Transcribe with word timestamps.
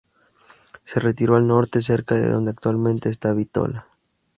Se 0.83 0.99
retiró 0.99 1.35
al 1.35 1.45
norte, 1.45 1.83
cerca 1.83 2.15
de 2.15 2.27
donde 2.27 2.49
actualmente 2.49 3.09
esta 3.11 3.33
Bitola. 3.35 3.85